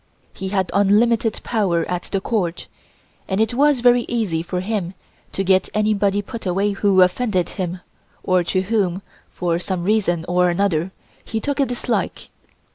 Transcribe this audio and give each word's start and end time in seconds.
He 0.33 0.47
had 0.49 0.71
unlimited 0.73 1.41
power 1.43 1.85
at 1.87 2.05
the 2.11 2.19
Court, 2.19 2.65
and 3.27 3.39
it 3.39 3.53
was 3.53 3.81
very 3.81 4.01
easy 4.07 4.41
for 4.41 4.59
him 4.59 4.95
to 5.31 5.43
get 5.43 5.69
anybody 5.75 6.23
put 6.23 6.47
away 6.47 6.71
who 6.71 7.03
offended 7.03 7.49
him 7.49 7.81
or 8.23 8.43
to 8.45 8.61
whom, 8.63 9.03
for 9.29 9.59
some 9.59 9.83
reason 9.83 10.25
or 10.27 10.49
another, 10.49 10.91
he 11.23 11.39
took 11.39 11.59
a 11.59 11.67
dislike. 11.67 12.29